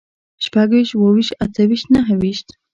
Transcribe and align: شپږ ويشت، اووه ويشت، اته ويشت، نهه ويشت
شپږ 0.45 0.67
ويشت، 0.73 0.93
اووه 0.95 1.11
ويشت، 1.15 1.33
اته 1.43 1.61
ويشت، 1.69 1.87
نهه 1.93 2.13
ويشت 2.21 2.47